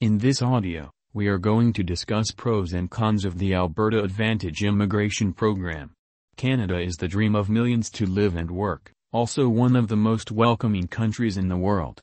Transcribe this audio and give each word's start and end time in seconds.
In 0.00 0.16
this 0.16 0.40
audio, 0.40 0.90
we 1.12 1.28
are 1.28 1.36
going 1.36 1.74
to 1.74 1.82
discuss 1.82 2.30
pros 2.30 2.72
and 2.72 2.90
cons 2.90 3.26
of 3.26 3.36
the 3.36 3.52
Alberta 3.52 4.02
Advantage 4.02 4.64
immigration 4.64 5.34
program. 5.34 5.92
Canada 6.38 6.80
is 6.80 6.96
the 6.96 7.06
dream 7.06 7.34
of 7.34 7.50
millions 7.50 7.90
to 7.90 8.06
live 8.06 8.34
and 8.34 8.50
work, 8.50 8.92
also 9.12 9.46
one 9.46 9.76
of 9.76 9.88
the 9.88 9.98
most 9.98 10.32
welcoming 10.32 10.88
countries 10.88 11.36
in 11.36 11.48
the 11.48 11.56
world. 11.58 12.00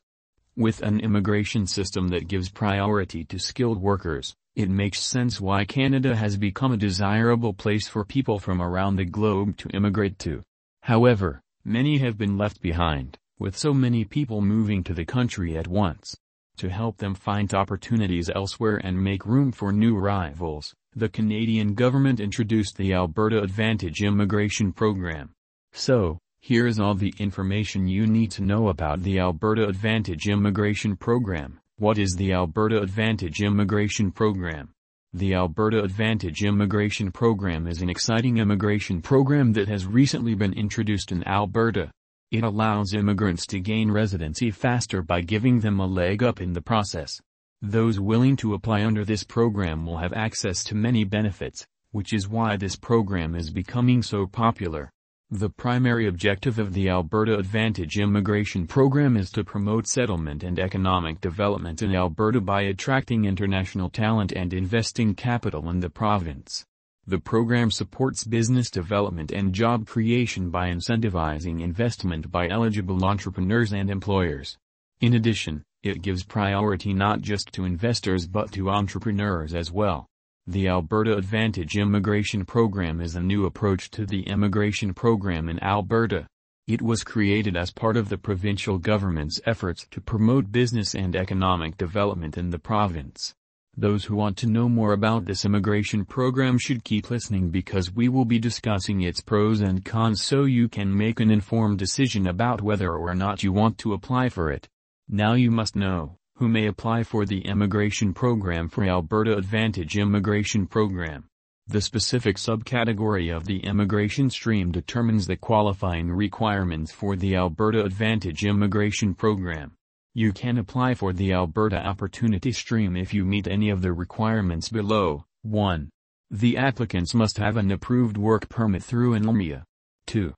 With 0.56 0.80
an 0.80 1.00
immigration 1.00 1.66
system 1.66 2.06
that 2.10 2.28
gives 2.28 2.50
priority 2.50 3.24
to 3.24 3.38
skilled 3.40 3.82
workers, 3.82 4.32
it 4.54 4.70
makes 4.70 5.00
sense 5.00 5.40
why 5.40 5.64
Canada 5.64 6.14
has 6.14 6.36
become 6.36 6.70
a 6.70 6.76
desirable 6.76 7.52
place 7.52 7.88
for 7.88 8.04
people 8.04 8.38
from 8.38 8.62
around 8.62 8.94
the 8.94 9.06
globe 9.06 9.56
to 9.56 9.70
immigrate 9.70 10.20
to. 10.20 10.44
However, 10.82 11.42
many 11.64 11.98
have 11.98 12.16
been 12.16 12.38
left 12.38 12.62
behind, 12.62 13.18
with 13.40 13.58
so 13.58 13.74
many 13.74 14.04
people 14.04 14.40
moving 14.40 14.84
to 14.84 14.94
the 14.94 15.04
country 15.04 15.56
at 15.58 15.66
once. 15.66 16.16
To 16.58 16.68
help 16.68 16.96
them 16.96 17.14
find 17.14 17.54
opportunities 17.54 18.28
elsewhere 18.34 18.80
and 18.82 19.00
make 19.00 19.24
room 19.24 19.52
for 19.52 19.70
new 19.70 19.96
arrivals, 19.96 20.74
the 20.92 21.08
Canadian 21.08 21.74
government 21.74 22.18
introduced 22.18 22.76
the 22.76 22.94
Alberta 22.94 23.40
Advantage 23.40 24.02
Immigration 24.02 24.72
Program. 24.72 25.30
So, 25.72 26.18
here 26.40 26.66
is 26.66 26.80
all 26.80 26.96
the 26.96 27.14
information 27.20 27.86
you 27.86 28.08
need 28.08 28.32
to 28.32 28.42
know 28.42 28.70
about 28.70 29.04
the 29.04 29.20
Alberta 29.20 29.68
Advantage 29.68 30.28
Immigration 30.28 30.96
Program. 30.96 31.60
What 31.76 31.96
is 31.96 32.16
the 32.18 32.32
Alberta 32.32 32.82
Advantage 32.82 33.40
Immigration 33.40 34.10
Program? 34.10 34.70
The 35.12 35.34
Alberta 35.34 35.84
Advantage 35.84 36.42
Immigration 36.42 37.12
Program 37.12 37.68
is 37.68 37.82
an 37.82 37.88
exciting 37.88 38.38
immigration 38.38 39.00
program 39.00 39.52
that 39.52 39.68
has 39.68 39.86
recently 39.86 40.34
been 40.34 40.54
introduced 40.54 41.12
in 41.12 41.22
Alberta. 41.22 41.92
It 42.30 42.44
allows 42.44 42.92
immigrants 42.92 43.46
to 43.46 43.58
gain 43.58 43.90
residency 43.90 44.50
faster 44.50 45.02
by 45.02 45.22
giving 45.22 45.60
them 45.60 45.80
a 45.80 45.86
leg 45.86 46.22
up 46.22 46.42
in 46.42 46.52
the 46.52 46.60
process. 46.60 47.18
Those 47.62 47.98
willing 47.98 48.36
to 48.36 48.52
apply 48.52 48.84
under 48.84 49.02
this 49.02 49.24
program 49.24 49.86
will 49.86 49.96
have 49.96 50.12
access 50.12 50.62
to 50.64 50.74
many 50.74 51.04
benefits, 51.04 51.66
which 51.92 52.12
is 52.12 52.28
why 52.28 52.58
this 52.58 52.76
program 52.76 53.34
is 53.34 53.48
becoming 53.48 54.02
so 54.02 54.26
popular. 54.26 54.90
The 55.30 55.48
primary 55.48 56.06
objective 56.06 56.58
of 56.58 56.74
the 56.74 56.90
Alberta 56.90 57.38
Advantage 57.38 57.98
immigration 57.98 58.66
program 58.66 59.16
is 59.16 59.30
to 59.32 59.42
promote 59.42 59.86
settlement 59.86 60.42
and 60.44 60.58
economic 60.58 61.22
development 61.22 61.80
in 61.80 61.94
Alberta 61.94 62.42
by 62.42 62.60
attracting 62.62 63.24
international 63.24 63.88
talent 63.88 64.32
and 64.32 64.52
investing 64.52 65.14
capital 65.14 65.70
in 65.70 65.80
the 65.80 65.88
province. 65.90 66.66
The 67.08 67.18
program 67.18 67.70
supports 67.70 68.22
business 68.22 68.70
development 68.70 69.32
and 69.32 69.54
job 69.54 69.86
creation 69.86 70.50
by 70.50 70.68
incentivizing 70.68 71.62
investment 71.62 72.30
by 72.30 72.50
eligible 72.50 73.02
entrepreneurs 73.02 73.72
and 73.72 73.88
employers. 73.88 74.58
In 75.00 75.14
addition, 75.14 75.62
it 75.82 76.02
gives 76.02 76.22
priority 76.22 76.92
not 76.92 77.22
just 77.22 77.50
to 77.52 77.64
investors 77.64 78.26
but 78.26 78.52
to 78.52 78.68
entrepreneurs 78.68 79.54
as 79.54 79.72
well. 79.72 80.06
The 80.46 80.68
Alberta 80.68 81.16
Advantage 81.16 81.78
Immigration 81.78 82.44
Program 82.44 83.00
is 83.00 83.16
a 83.16 83.22
new 83.22 83.46
approach 83.46 83.90
to 83.92 84.04
the 84.04 84.24
immigration 84.24 84.92
program 84.92 85.48
in 85.48 85.58
Alberta. 85.62 86.26
It 86.66 86.82
was 86.82 87.04
created 87.04 87.56
as 87.56 87.70
part 87.70 87.96
of 87.96 88.10
the 88.10 88.18
provincial 88.18 88.76
government's 88.76 89.40
efforts 89.46 89.86
to 89.92 90.02
promote 90.02 90.52
business 90.52 90.94
and 90.94 91.16
economic 91.16 91.78
development 91.78 92.36
in 92.36 92.50
the 92.50 92.58
province. 92.58 93.34
Those 93.80 94.06
who 94.06 94.16
want 94.16 94.36
to 94.38 94.48
know 94.48 94.68
more 94.68 94.92
about 94.92 95.24
this 95.24 95.44
immigration 95.44 96.04
program 96.04 96.58
should 96.58 96.82
keep 96.82 97.10
listening 97.10 97.50
because 97.50 97.94
we 97.94 98.08
will 98.08 98.24
be 98.24 98.40
discussing 98.40 99.02
its 99.02 99.20
pros 99.20 99.60
and 99.60 99.84
cons 99.84 100.20
so 100.20 100.42
you 100.42 100.68
can 100.68 100.98
make 100.98 101.20
an 101.20 101.30
informed 101.30 101.78
decision 101.78 102.26
about 102.26 102.60
whether 102.60 102.92
or 102.92 103.14
not 103.14 103.44
you 103.44 103.52
want 103.52 103.78
to 103.78 103.92
apply 103.92 104.30
for 104.30 104.50
it. 104.50 104.68
Now 105.08 105.34
you 105.34 105.52
must 105.52 105.76
know, 105.76 106.18
who 106.38 106.48
may 106.48 106.66
apply 106.66 107.04
for 107.04 107.24
the 107.24 107.42
immigration 107.42 108.12
program 108.12 108.68
for 108.68 108.82
Alberta 108.82 109.36
Advantage 109.36 109.96
Immigration 109.96 110.66
Program. 110.66 111.28
The 111.68 111.80
specific 111.80 112.34
subcategory 112.34 113.32
of 113.32 113.44
the 113.44 113.60
immigration 113.60 114.28
stream 114.28 114.72
determines 114.72 115.28
the 115.28 115.36
qualifying 115.36 116.10
requirements 116.10 116.90
for 116.90 117.14
the 117.14 117.36
Alberta 117.36 117.84
Advantage 117.84 118.44
Immigration 118.44 119.14
Program. 119.14 119.77
You 120.18 120.32
can 120.32 120.58
apply 120.58 120.94
for 120.94 121.12
the 121.12 121.32
Alberta 121.32 121.76
Opportunity 121.76 122.50
Stream 122.50 122.96
if 122.96 123.14
you 123.14 123.24
meet 123.24 123.46
any 123.46 123.70
of 123.70 123.82
the 123.82 123.92
requirements 123.92 124.68
below. 124.68 125.24
1. 125.42 125.90
The 126.28 126.56
applicants 126.56 127.14
must 127.14 127.38
have 127.38 127.56
an 127.56 127.70
approved 127.70 128.16
work 128.16 128.48
permit 128.48 128.82
through 128.82 129.16
INLMIA. 129.16 129.62
2. 130.08 130.34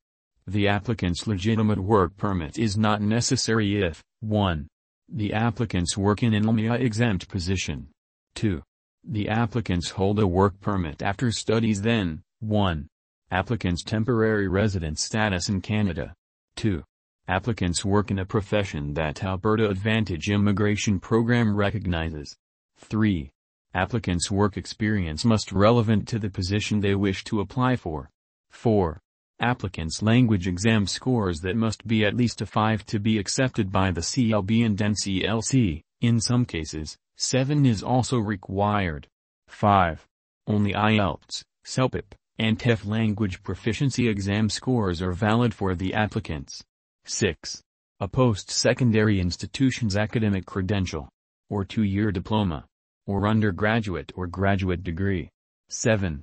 The 0.46 0.68
applicant's 0.68 1.26
legitimate 1.26 1.78
work 1.78 2.14
permit 2.18 2.58
is 2.58 2.76
not 2.76 3.00
necessary 3.00 3.82
if 3.82 4.02
1. 4.20 4.68
The 5.08 5.32
applicants 5.32 5.96
work 5.96 6.22
in 6.22 6.34
an 6.34 6.44
INLMIA 6.44 6.78
exempt 6.78 7.30
position. 7.30 7.88
2. 8.34 8.60
The 9.02 9.30
applicants 9.30 9.88
hold 9.88 10.18
a 10.18 10.26
work 10.26 10.60
permit 10.60 11.00
after 11.00 11.32
studies 11.32 11.80
then, 11.80 12.20
1. 12.40 12.86
Applicants' 13.30 13.82
temporary 13.82 14.46
residence 14.46 15.02
status 15.02 15.48
in 15.48 15.62
Canada. 15.62 16.12
2. 16.56 16.84
Applicants 17.28 17.84
work 17.84 18.10
in 18.10 18.18
a 18.18 18.24
profession 18.24 18.94
that 18.94 19.22
Alberta 19.22 19.68
Advantage 19.68 20.30
Immigration 20.30 20.98
Program 20.98 21.54
recognizes. 21.54 22.36
3. 22.78 23.30
Applicants' 23.72 24.30
work 24.30 24.56
experience 24.56 25.24
must 25.24 25.52
relevant 25.52 26.08
to 26.08 26.18
the 26.18 26.30
position 26.30 26.80
they 26.80 26.94
wish 26.94 27.22
to 27.24 27.40
apply 27.40 27.76
for. 27.76 28.10
4. 28.50 29.00
Applicants' 29.38 30.02
language 30.02 30.48
exam 30.48 30.86
scores 30.86 31.40
that 31.40 31.56
must 31.56 31.86
be 31.86 32.04
at 32.04 32.16
least 32.16 32.40
a 32.40 32.46
5 32.46 32.84
to 32.86 32.98
be 32.98 33.16
accepted 33.16 33.70
by 33.70 33.90
the 33.90 34.00
CLB 34.00 34.66
and 34.66 34.76
NCLC, 34.76 35.82
in 36.00 36.20
some 36.20 36.44
cases, 36.44 36.98
7 37.16 37.64
is 37.64 37.82
also 37.82 38.18
required. 38.18 39.06
5. 39.46 40.06
Only 40.46 40.72
IELTS, 40.72 41.44
CELPIP, 41.64 42.14
and 42.38 42.58
TEF 42.58 42.84
language 42.84 43.42
proficiency 43.42 44.08
exam 44.08 44.48
scores 44.48 45.00
are 45.00 45.12
valid 45.12 45.54
for 45.54 45.74
the 45.74 45.94
applicants. 45.94 46.64
6. 47.04 47.62
A 48.00 48.08
post-secondary 48.08 49.20
institution's 49.20 49.96
academic 49.96 50.46
credential, 50.46 51.08
or 51.48 51.64
two-year 51.64 52.12
diploma, 52.12 52.64
or 53.06 53.26
undergraduate 53.26 54.12
or 54.14 54.26
graduate 54.26 54.82
degree. 54.84 55.28
7. 55.68 56.22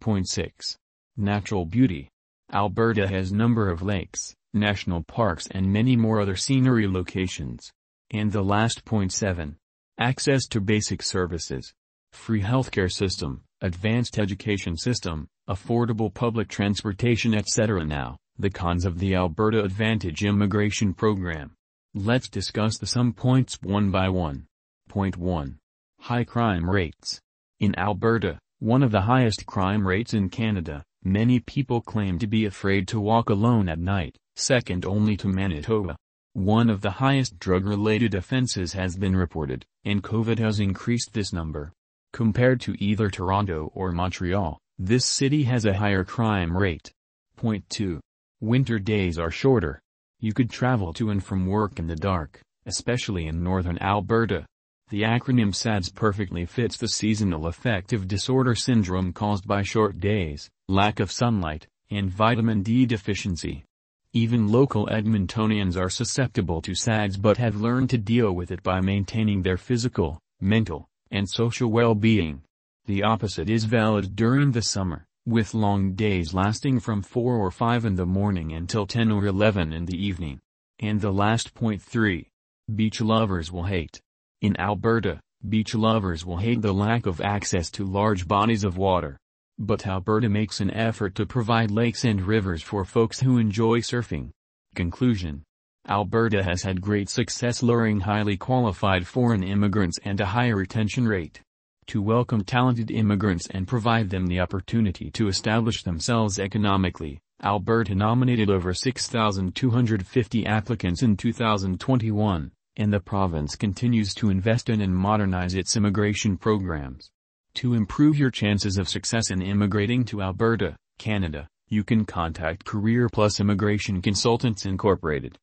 Point 0.00 0.28
6. 0.28 0.78
Natural 1.16 1.64
beauty. 1.64 2.08
Alberta 2.52 3.08
has 3.08 3.32
number 3.32 3.68
of 3.68 3.82
lakes, 3.82 4.32
national 4.54 5.02
parks 5.02 5.48
and 5.50 5.72
many 5.72 5.96
more 5.96 6.20
other 6.20 6.36
scenery 6.36 6.86
locations. 6.86 7.72
And 8.12 8.30
the 8.30 8.42
last 8.42 8.84
point 8.84 9.12
7. 9.12 9.56
Access 9.98 10.46
to 10.46 10.60
basic 10.60 11.02
services. 11.02 11.74
Free 12.12 12.42
healthcare 12.42 12.92
system, 12.92 13.42
advanced 13.60 14.20
education 14.20 14.76
system, 14.76 15.26
affordable 15.48 16.14
public 16.14 16.46
transportation 16.46 17.34
etc. 17.34 17.84
Now, 17.84 18.18
the 18.38 18.50
cons 18.50 18.84
of 18.84 18.98
the 18.98 19.14
Alberta 19.16 19.64
Advantage 19.64 20.24
Immigration 20.24 20.94
Program. 20.94 21.52
Let's 21.94 22.28
discuss 22.28 22.78
the 22.78 22.86
some 22.86 23.12
points 23.12 23.60
one 23.62 23.90
by 23.90 24.08
one. 24.08 24.46
Point 24.88 25.16
1. 25.16 25.58
High 26.00 26.24
crime 26.24 26.70
rates. 26.70 27.20
In 27.60 27.78
Alberta, 27.78 28.38
one 28.60 28.82
of 28.82 28.90
the 28.90 29.00
highest 29.00 29.44
crime 29.44 29.86
rates 29.86 30.14
in 30.14 30.28
Canada, 30.28 30.82
many 31.02 31.40
people 31.40 31.80
claim 31.80 32.18
to 32.20 32.26
be 32.26 32.44
afraid 32.44 32.88
to 32.88 33.00
walk 33.00 33.28
alone 33.28 33.68
at 33.68 33.78
night, 33.78 34.16
second 34.36 34.86
only 34.86 35.16
to 35.16 35.28
Manitoba. 35.28 35.96
One 36.32 36.70
of 36.70 36.80
the 36.80 36.90
highest 36.90 37.38
drug-related 37.38 38.14
offenses 38.14 38.72
has 38.72 38.96
been 38.96 39.16
reported, 39.16 39.64
and 39.84 40.02
COVID 40.02 40.38
has 40.38 40.60
increased 40.60 41.12
this 41.12 41.32
number. 41.32 41.72
Compared 42.12 42.60
to 42.60 42.82
either 42.82 43.10
Toronto 43.10 43.70
or 43.74 43.92
Montreal, 43.92 44.58
this 44.78 45.04
city 45.04 45.42
has 45.44 45.64
a 45.64 45.76
higher 45.76 46.04
crime 46.04 46.56
rate. 46.56 46.92
Point 47.36 47.68
2. 47.70 48.00
Winter 48.40 48.78
days 48.78 49.18
are 49.18 49.32
shorter. 49.32 49.80
You 50.20 50.32
could 50.32 50.48
travel 50.48 50.92
to 50.92 51.10
and 51.10 51.24
from 51.24 51.46
work 51.46 51.80
in 51.80 51.88
the 51.88 51.96
dark, 51.96 52.40
especially 52.66 53.26
in 53.26 53.42
northern 53.42 53.76
Alberta. 53.80 54.46
The 54.90 55.02
acronym 55.02 55.52
SADS 55.52 55.90
perfectly 55.90 56.46
fits 56.46 56.76
the 56.76 56.86
seasonal 56.86 57.48
affective 57.48 58.06
disorder 58.06 58.54
syndrome 58.54 59.12
caused 59.12 59.48
by 59.48 59.62
short 59.62 59.98
days, 59.98 60.48
lack 60.68 61.00
of 61.00 61.10
sunlight, 61.10 61.66
and 61.90 62.08
vitamin 62.08 62.62
D 62.62 62.86
deficiency. 62.86 63.64
Even 64.12 64.46
local 64.46 64.86
Edmontonians 64.86 65.76
are 65.76 65.90
susceptible 65.90 66.62
to 66.62 66.76
SADS 66.76 67.16
but 67.16 67.38
have 67.38 67.56
learned 67.56 67.90
to 67.90 67.98
deal 67.98 68.32
with 68.32 68.52
it 68.52 68.62
by 68.62 68.80
maintaining 68.80 69.42
their 69.42 69.56
physical, 69.56 70.20
mental, 70.40 70.86
and 71.10 71.28
social 71.28 71.72
well-being. 71.72 72.42
The 72.86 73.02
opposite 73.02 73.50
is 73.50 73.64
valid 73.64 74.14
during 74.14 74.52
the 74.52 74.62
summer 74.62 75.07
with 75.28 75.52
long 75.52 75.92
days 75.92 76.32
lasting 76.32 76.80
from 76.80 77.02
4 77.02 77.36
or 77.36 77.50
5 77.50 77.84
in 77.84 77.96
the 77.96 78.06
morning 78.06 78.54
until 78.54 78.86
10 78.86 79.12
or 79.12 79.26
11 79.26 79.74
in 79.74 79.84
the 79.84 79.96
evening. 79.96 80.40
And 80.80 80.98
the 80.98 81.10
last 81.10 81.52
point 81.52 81.82
3. 81.82 82.26
Beach 82.74 83.02
lovers 83.02 83.52
will 83.52 83.64
hate. 83.64 84.00
In 84.40 84.58
Alberta, 84.58 85.20
beach 85.46 85.74
lovers 85.74 86.24
will 86.24 86.38
hate 86.38 86.62
the 86.62 86.72
lack 86.72 87.04
of 87.04 87.20
access 87.20 87.70
to 87.72 87.84
large 87.84 88.26
bodies 88.26 88.64
of 88.64 88.78
water. 88.78 89.18
But 89.58 89.86
Alberta 89.86 90.30
makes 90.30 90.60
an 90.60 90.70
effort 90.70 91.14
to 91.16 91.26
provide 91.26 91.70
lakes 91.70 92.04
and 92.04 92.22
rivers 92.22 92.62
for 92.62 92.86
folks 92.86 93.20
who 93.20 93.36
enjoy 93.36 93.80
surfing. 93.80 94.30
Conclusion 94.74 95.42
Alberta 95.86 96.42
has 96.42 96.62
had 96.62 96.80
great 96.80 97.10
success 97.10 97.62
luring 97.62 98.00
highly 98.00 98.38
qualified 98.38 99.06
foreign 99.06 99.42
immigrants 99.42 99.98
and 100.04 100.20
a 100.20 100.26
high 100.26 100.48
retention 100.48 101.06
rate 101.06 101.42
to 101.88 102.02
welcome 102.02 102.44
talented 102.44 102.90
immigrants 102.90 103.48
and 103.50 103.66
provide 103.66 104.10
them 104.10 104.26
the 104.26 104.40
opportunity 104.40 105.10
to 105.10 105.26
establish 105.26 105.82
themselves 105.82 106.38
economically. 106.38 107.18
Alberta 107.42 107.94
nominated 107.94 108.50
over 108.50 108.74
6,250 108.74 110.46
applicants 110.46 111.02
in 111.02 111.16
2021, 111.16 112.52
and 112.76 112.92
the 112.92 113.00
province 113.00 113.56
continues 113.56 114.12
to 114.14 114.28
invest 114.28 114.68
in 114.68 114.82
and 114.82 114.94
modernize 114.94 115.54
its 115.54 115.76
immigration 115.76 116.36
programs. 116.36 117.10
To 117.54 117.74
improve 117.74 118.18
your 118.18 118.30
chances 118.30 118.76
of 118.76 118.88
success 118.88 119.30
in 119.30 119.40
immigrating 119.40 120.04
to 120.06 120.20
Alberta, 120.20 120.76
Canada, 120.98 121.48
you 121.68 121.84
can 121.84 122.04
contact 122.04 122.64
Career 122.64 123.08
Plus 123.08 123.40
Immigration 123.40 124.02
Consultants 124.02 124.66
Incorporated. 124.66 125.34